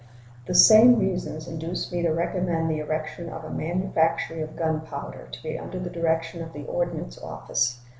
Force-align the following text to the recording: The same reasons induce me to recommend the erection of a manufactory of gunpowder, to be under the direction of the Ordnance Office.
The 0.47 0.55
same 0.55 0.97
reasons 0.97 1.47
induce 1.47 1.91
me 1.91 2.01
to 2.01 2.09
recommend 2.09 2.71
the 2.71 2.79
erection 2.79 3.29
of 3.29 3.43
a 3.43 3.51
manufactory 3.51 4.41
of 4.41 4.55
gunpowder, 4.55 5.27
to 5.31 5.43
be 5.43 5.59
under 5.59 5.77
the 5.77 5.91
direction 5.91 6.41
of 6.41 6.53
the 6.53 6.63
Ordnance 6.65 7.21
Office. 7.21 7.79